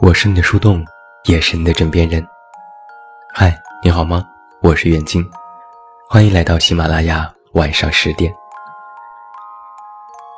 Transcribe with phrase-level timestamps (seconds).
[0.00, 0.84] 我是你的树洞，
[1.24, 2.24] 也是你的枕边人。
[3.32, 4.24] 嗨，你好吗？
[4.60, 5.24] 我是远近，
[6.08, 8.32] 欢迎来到喜马拉雅晚上十点。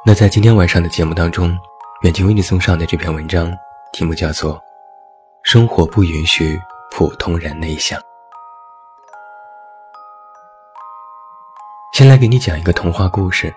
[0.06, 1.58] 那在今天晚上的节目当中，
[2.02, 3.52] 远近为你送上的这篇文章，
[3.92, 4.54] 题目叫做
[5.42, 6.60] 《生活不允许
[6.90, 7.98] 普通人内向》。
[11.94, 13.54] 先来给你讲一个童话故事。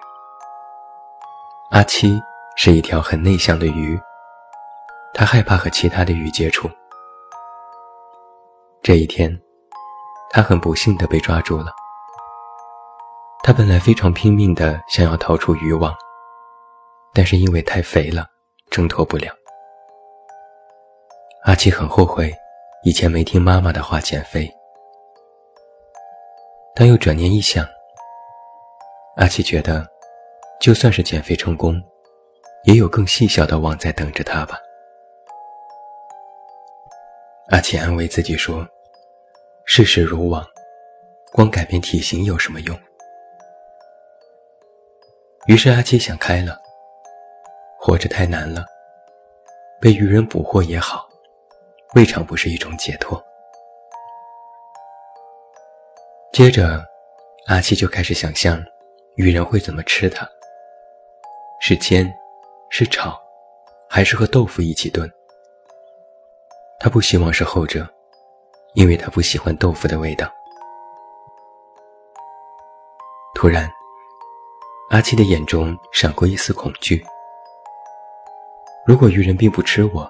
[1.72, 2.22] 阿七
[2.56, 4.00] 是一条很内向的鱼。
[5.12, 6.70] 他害怕和其他的鱼接触。
[8.84, 9.36] 这一天，
[10.30, 11.74] 他很不幸地被抓住了。
[13.42, 15.92] 他本来非常拼命地想要逃出渔网，
[17.16, 18.28] 但是因为太肥了，
[18.70, 19.34] 挣脱不了。
[21.46, 22.32] 阿七很后悔，
[22.84, 24.48] 以前没听妈妈的话减肥。
[26.76, 27.66] 但又转念一想，
[29.18, 29.84] 阿七觉得，
[30.60, 31.82] 就算是减肥成功，
[32.66, 34.60] 也有更细小的网在等着他吧。
[37.50, 38.68] 阿奇安慰自己说
[39.66, 40.46] ：“世事如往，
[41.32, 42.80] 光改变体型有什么用？”
[45.48, 46.62] 于是阿七想开了，
[47.80, 48.64] 活着太难了，
[49.82, 51.10] 被渔人捕获也好，
[51.96, 53.20] 未尝不是一种解脱。
[56.32, 56.86] 接着，
[57.48, 58.64] 阿七就开始想象，
[59.18, 60.30] 渔人会怎么吃它：
[61.60, 62.08] 是煎，
[62.70, 63.20] 是炒，
[63.90, 65.12] 还是和豆腐一起炖？
[66.80, 67.88] 他不希望是后者，
[68.76, 70.32] 因为他不喜欢豆腐的味道。
[73.34, 73.68] 突然，
[74.92, 77.04] 阿七的眼中闪过一丝恐惧。
[78.86, 80.08] 如果渔人并不吃我，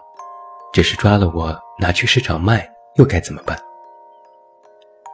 [0.73, 3.58] 只是抓了我拿去市场卖，又该怎么办？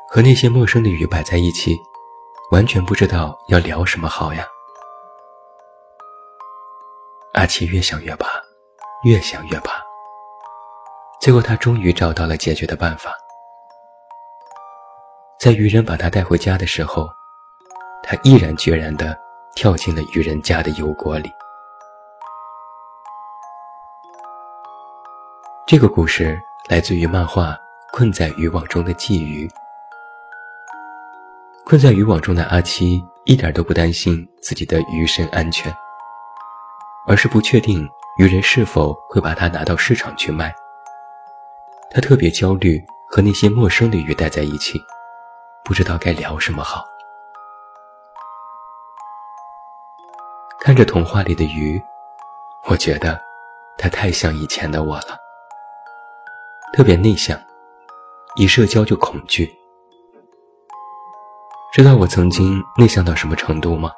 [0.09, 1.77] 和那些陌生的鱼摆在一起，
[2.53, 4.45] 完全不知道要聊什么好呀。
[7.33, 8.27] 阿七越想越怕，
[9.05, 9.83] 越想越怕。
[11.19, 13.11] 最后，他终于找到了解决的办法。
[15.39, 17.09] 在渔人把他带回家的时候，
[18.03, 19.17] 他毅然决然地
[19.55, 21.31] 跳进了渔人家的油锅里。
[25.65, 27.45] 这个故事来自于漫画
[27.91, 29.47] 《困在渔网中的鲫鱼》。
[31.65, 35.73] 困在渔网中的阿七一点都不担心自己的鱼身安全，
[37.07, 40.53] 而是不确定渔人是否会把它拿到市场去卖。
[41.89, 44.77] 他特别焦虑，和那些陌生的鱼待在一起，
[45.63, 46.83] 不知道该聊什么好。
[50.59, 51.81] 看着童话里的鱼，
[52.67, 53.19] 我觉得
[53.77, 55.17] 他太像以前的我了，
[56.73, 57.39] 特别内向，
[58.35, 59.49] 一社交就恐惧。
[61.73, 63.91] 知道我曾经内向到什么程度吗？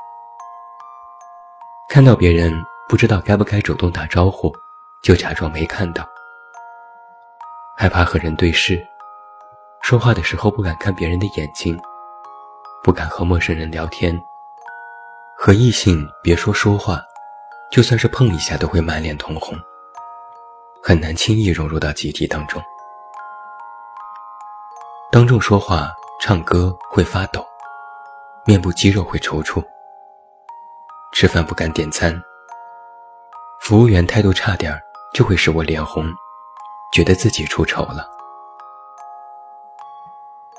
[1.90, 2.50] 看到别人
[2.88, 4.50] 不知道该不该主动打招呼，
[5.04, 6.08] 就假装没看到。
[7.76, 8.82] 害怕和人对视，
[9.82, 11.78] 说话的时候不敢看别人的眼睛，
[12.82, 14.18] 不敢和陌生人聊天。
[15.38, 17.02] 和异性别说说话，
[17.70, 19.54] 就算是碰一下都会满脸通红，
[20.82, 22.64] 很难轻易融入到集体当中。
[25.12, 27.46] 当众说话、唱歌会发抖，
[28.48, 29.64] 面部肌肉会抽搐。
[31.14, 32.22] 吃饭不敢点餐，
[33.62, 34.80] 服务员态度差点
[35.14, 36.14] 就会使我脸红。
[36.94, 38.08] 觉得自己出丑了。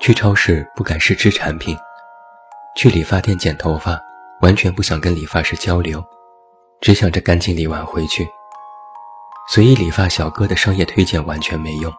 [0.01, 1.75] 去超市不敢试吃产品，
[2.77, 3.99] 去理发店剪头发，
[4.43, 6.05] 完全不想跟理发师交流，
[6.81, 8.29] 只想着赶紧理完回去。
[9.49, 11.91] 所以理发小哥的商业推荐完全没用。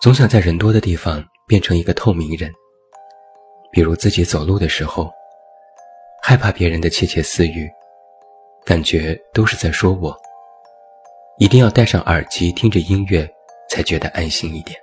[0.00, 2.50] 总想在人多的地方变成一个透明人，
[3.74, 5.12] 比如自己走路的时候，
[6.22, 7.68] 害怕别人的窃窃私语，
[8.64, 10.16] 感觉都是在说我。
[11.38, 13.28] 一定要戴上耳机听着音乐，
[13.68, 14.80] 才觉得安心一点。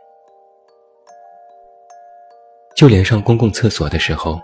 [2.76, 4.38] 就连上公共厕所的时候，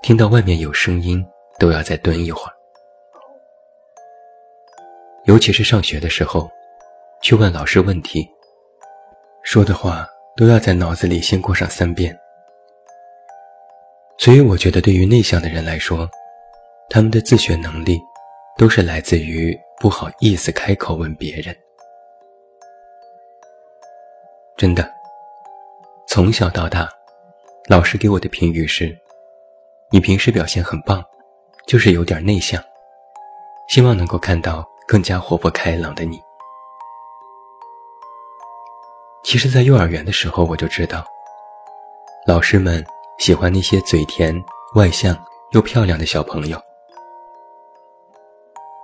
[0.00, 1.22] 听到外面有声音，
[1.58, 2.52] 都要再蹲一会儿。
[5.24, 6.48] 尤其是上学的时候，
[7.20, 8.26] 去问老师问题，
[9.42, 10.08] 说的话
[10.38, 12.18] 都要在脑子里先过上三遍。
[14.18, 16.08] 所以，我觉得对于内向的人来说，
[16.90, 18.00] 他们的自学能力，
[18.56, 19.58] 都是来自于。
[19.80, 21.56] 不好意思开口问别人，
[24.56, 24.90] 真的。
[26.08, 26.88] 从小到大，
[27.68, 28.98] 老师给我的评语是：
[29.92, 31.00] 你平时表现很棒，
[31.64, 32.60] 就是有点内向。
[33.68, 36.20] 希望能够看到更加活泼开朗的你。
[39.22, 41.06] 其实，在幼儿园的时候我就知道，
[42.26, 42.84] 老师们
[43.18, 44.34] 喜欢那些嘴甜、
[44.74, 45.16] 外向
[45.50, 46.58] 又漂亮的小朋友。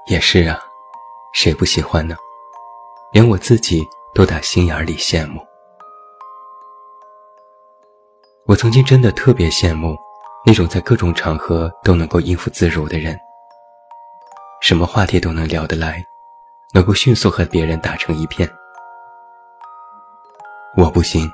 [0.07, 0.61] 也是啊，
[1.33, 2.17] 谁不喜欢呢？
[3.13, 3.83] 连我自己
[4.13, 5.41] 都打心眼里羡慕。
[8.47, 9.97] 我曾经真的特别羡慕
[10.45, 13.17] 那种在各种场合都能够应付自如的人，
[14.61, 16.05] 什么话题都能聊得来，
[16.75, 18.51] 能够迅速和别人打成一片。
[20.77, 21.31] 我不行，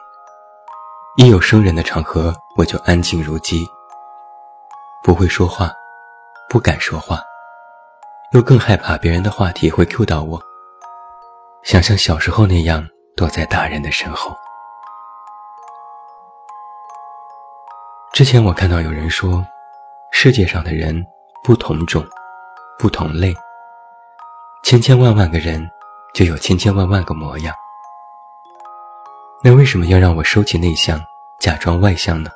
[1.17, 3.67] 一有生人的场合我就安静如鸡，
[5.03, 5.73] 不会说话，
[6.49, 7.21] 不敢说话，
[8.33, 10.41] 又更害怕别人的话题会 Q 到我，
[11.65, 12.87] 想像小时候那样
[13.17, 14.37] 躲在大人的身后。
[18.13, 19.45] 之前我看到有人说，
[20.13, 21.05] 世界上的人
[21.43, 22.07] 不同种，
[22.79, 23.35] 不同类。
[24.63, 25.69] 千千万万个人，
[26.15, 27.53] 就有千千万万个模样。
[29.43, 31.01] 那为什么要让我收起内向，
[31.41, 32.31] 假装外向呢？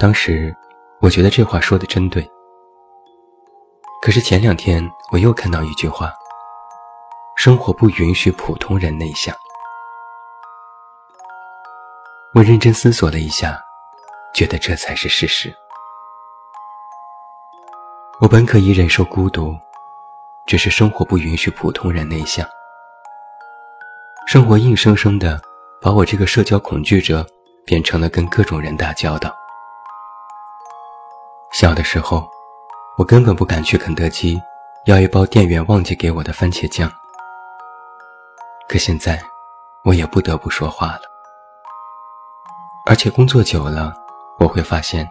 [0.00, 0.56] 当时
[1.00, 2.26] 我觉得这话说的真对。
[4.00, 4.82] 可是前两天
[5.12, 6.10] 我又看到一句话：
[7.36, 9.34] 生活不允许普通人内向。
[12.34, 13.62] 我认真思索了一下，
[14.34, 15.52] 觉得这才是事实。
[18.22, 19.54] 我本可以忍受孤独，
[20.46, 22.48] 只是生活不允许普通人内向。
[24.28, 25.40] 生活硬生生的
[25.80, 27.26] 把我这个社交恐惧者
[27.64, 29.34] 变成了跟各种人打交道。
[31.50, 32.28] 小的时候，
[32.98, 34.38] 我根本不敢去肯德基
[34.84, 36.92] 要一包店员忘记给我的番茄酱。
[38.68, 39.18] 可现在，
[39.82, 41.00] 我也不得不说话了。
[42.84, 43.94] 而且工作久了，
[44.38, 45.10] 我会发现，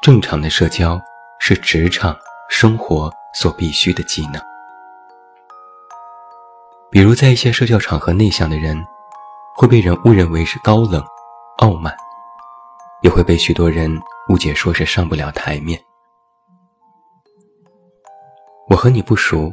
[0.00, 0.98] 正常的社交
[1.40, 2.16] 是职场
[2.48, 4.40] 生活所必须的技能。
[6.90, 8.76] 比如，在一些社交场合，内向的人
[9.54, 11.00] 会被人误认为是高冷、
[11.58, 11.96] 傲慢，
[13.02, 13.88] 也会被许多人
[14.28, 15.80] 误解说是上不了台面。
[18.68, 19.52] 我和你不熟，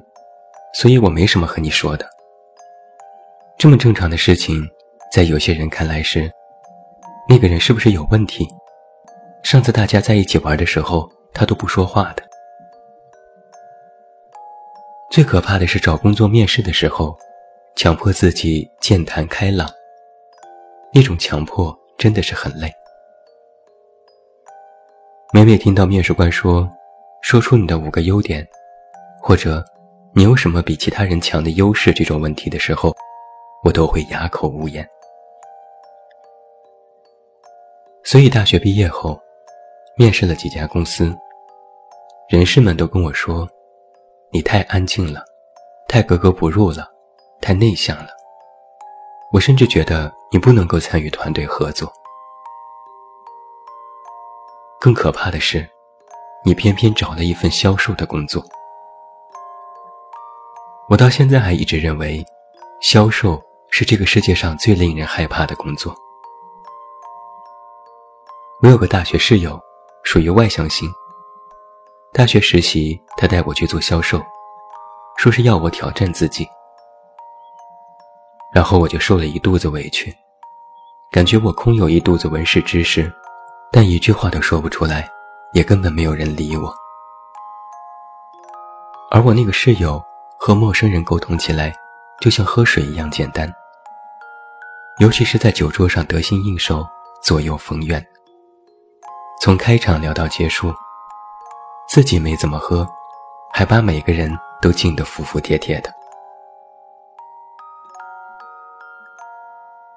[0.74, 2.08] 所以我没什么和你说的。
[3.60, 4.68] 这么正常的事情，
[5.14, 6.32] 在有些人看来是。
[7.30, 8.48] 那个人是不是有问题？
[9.44, 12.24] 上次大家在一起玩的时候，他都不说话的。
[15.18, 17.18] 最可怕的是找工作面试的时候，
[17.76, 19.68] 强迫自己健谈开朗。
[20.94, 22.72] 那种强迫真的是很累。
[25.34, 26.70] 每每听到面试官说
[27.24, 28.48] “说出你的五个优点”，
[29.20, 29.66] 或者
[30.14, 32.96] “你有什么比其他人强的优势”这种问题的时候，
[33.64, 34.88] 我都会哑口无言。
[38.04, 39.20] 所以大学毕业后，
[39.98, 41.12] 面试了几家公司，
[42.30, 43.50] 人事们都跟我说
[44.32, 45.24] ：“你太安静了，
[45.88, 46.88] 太格格不入了，
[47.42, 48.10] 太内向了。”
[49.34, 51.92] 我甚至觉得你不能够参与团队合作。
[54.80, 55.68] 更可怕的是，
[56.46, 58.44] 你偏偏找了一份销售的工作。
[60.90, 62.24] 我到现在还一直认为，
[62.80, 65.94] 销售是这个世界上最令人害怕的工作。
[68.62, 69.60] 我有个大学室友，
[70.04, 70.90] 属于外向型。
[72.18, 74.20] 大学实习，他带我去做销售，
[75.18, 76.50] 说是要我挑战自己。
[78.52, 80.12] 然后我就受了一肚子委屈，
[81.12, 83.14] 感觉我空有一肚子文史知识，
[83.72, 85.08] 但一句话都说不出来，
[85.54, 86.74] 也根本没有人理我。
[89.12, 90.04] 而我那个室友
[90.40, 91.72] 和陌生人沟通起来，
[92.20, 93.48] 就像喝水一样简单，
[94.98, 96.84] 尤其是在酒桌上得心应手，
[97.22, 98.04] 左右逢源。
[99.40, 100.74] 从开场聊到结束，
[101.88, 102.88] 自己没怎么喝，
[103.52, 105.92] 还把每个人都敬得服服帖帖的。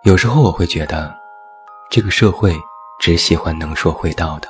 [0.05, 1.15] 有时候我会觉得，
[1.91, 2.57] 这个社会
[2.99, 4.49] 只喜欢能说会道的。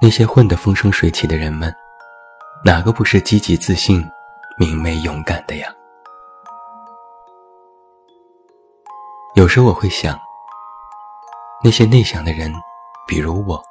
[0.00, 1.74] 那些混得风生水起的人们，
[2.64, 4.02] 哪个不是积极自信、
[4.56, 5.68] 明媚勇敢的呀？
[9.34, 10.18] 有时候我会想，
[11.62, 12.52] 那些内向的人。
[13.06, 13.62] 比如我，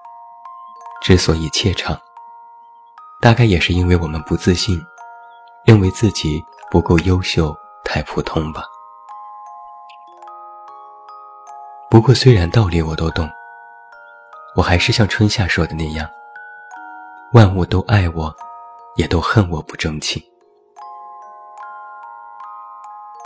[1.04, 2.00] 之所以怯场，
[3.20, 4.82] 大概也是因为我们不自信，
[5.66, 6.42] 认为自己
[6.72, 8.64] 不够优秀，太普通吧。
[11.90, 13.30] 不过，虽然道理我都懂，
[14.56, 16.10] 我还是像春夏说的那样：
[17.34, 18.34] 万物都爱我，
[18.96, 20.24] 也都恨我不争气。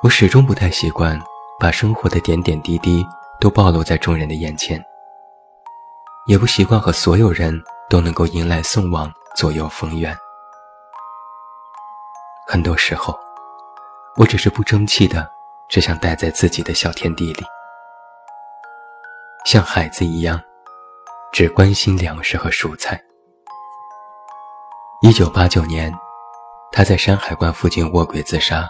[0.02, 1.22] 我始终不太习惯
[1.60, 3.06] 把生活的点点滴滴
[3.40, 4.84] 都暴露在众人的眼前。
[6.28, 10.16] 也不习惯和所有人都能够迎来送往、左右逢源。
[12.46, 13.18] 很多时候，
[14.18, 15.30] 我只是不争气的，
[15.70, 17.46] 只想待在自己的小天地里。
[19.46, 20.38] 像孩子一样，
[21.32, 23.02] 只关心粮食和蔬菜。
[25.02, 25.94] 一九八九年，
[26.74, 28.70] 他在山海关附近卧轨自杀，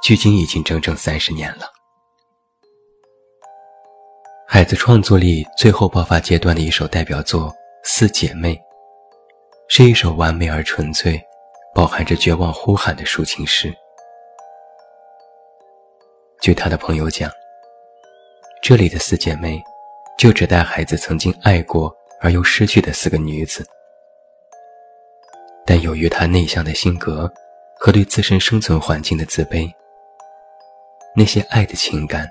[0.00, 1.77] 距今已经整整三十年了。
[4.50, 7.50] 海子创作力最后爆发阶段的一首代表作
[7.82, 8.54] 《四姐妹》，
[9.68, 11.22] 是一首完美而纯粹、
[11.74, 13.70] 饱含着绝望呼喊的抒情诗。
[16.40, 17.30] 据他的朋友讲，
[18.62, 19.62] 这里的四姐妹，
[20.16, 23.62] 就只带孩子曾经爱过而又失去的四个女子。
[25.66, 27.30] 但由于她内向的性格
[27.78, 29.70] 和对自身生存环境的自卑，
[31.14, 32.26] 那些爱的情感，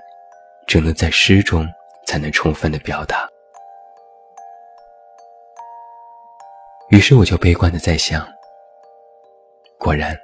[0.65, 1.63] 只能在诗中
[2.07, 3.29] 才能充分的表达。
[6.89, 8.27] 于是我就悲观的在想，
[9.77, 10.17] 果然，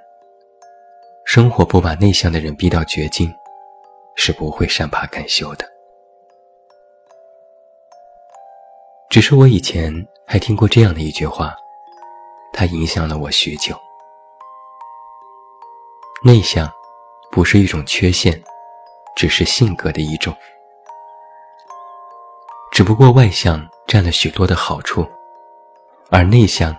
[1.26, 3.32] 生活不把内向的人逼到绝境。
[4.16, 5.68] 是不会善罢甘休的。
[9.10, 9.92] 只是我以前
[10.24, 11.56] 还听过这样的一句话，
[12.54, 13.76] 它影响了我许久。
[16.24, 16.72] 内向
[17.32, 18.40] 不是一种缺陷，
[19.16, 20.32] 只是性格的一种。
[22.84, 25.08] 只不过外向占了许多的好处，
[26.12, 26.76] 而内向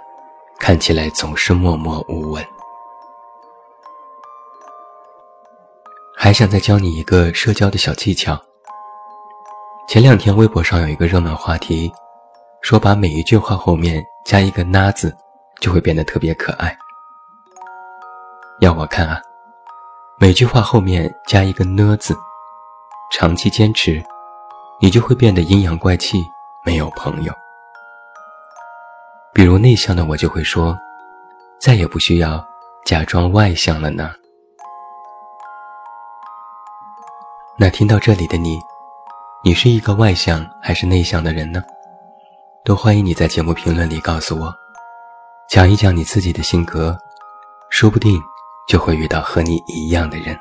[0.59, 2.45] 看起来总是默默无闻。
[6.15, 8.39] 还想再教你一个社交的小技巧。
[9.89, 11.91] 前两天微博上有一个热门话题，
[12.61, 15.17] 说把每一句话后面加一个“呢”字，
[15.59, 16.77] 就会变得特别可爱。
[18.61, 19.23] 要我看啊，
[20.19, 22.15] 每句话后面加一个“呢”字，
[23.11, 24.05] 长期坚持，
[24.81, 26.19] 你就会变得阴阳怪气，
[26.65, 27.33] 没有朋友。
[29.33, 30.77] 比如内向的我就会说，
[31.61, 32.45] 再也不需要
[32.85, 34.13] 假装外向了呢。
[37.57, 38.59] 那听到这里的你，
[39.45, 41.63] 你是一个外向还是内向的人呢？
[42.65, 44.53] 都欢迎你在节目评论里告诉我，
[45.49, 46.97] 讲一讲你自己的性格，
[47.71, 48.21] 说不定
[48.67, 50.39] 就会遇到和你一样的人。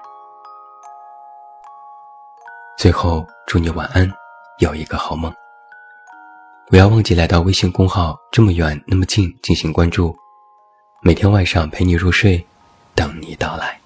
[2.78, 4.10] 最后，祝你晚安，
[4.64, 5.30] 有一个好梦。
[6.68, 10.16] 不要忘记来到微信公号“这么远那么近”进行关注，
[11.02, 12.48] 每天晚上陪你入睡，
[12.96, 13.78] 等你到来。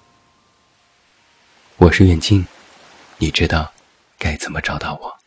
[1.78, 2.46] 我是远近。
[3.18, 3.72] 你知道
[4.20, 5.17] 该怎么找到我？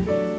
[0.00, 0.29] Amen.